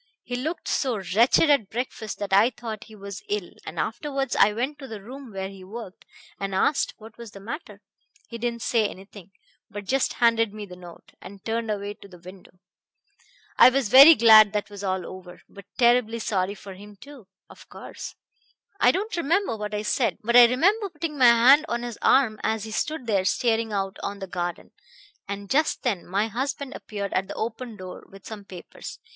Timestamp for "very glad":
13.89-14.53